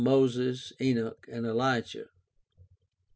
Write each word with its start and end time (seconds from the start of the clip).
Moses, 0.03 0.73
Enoch, 0.81 1.27
Elijah). 1.31 2.07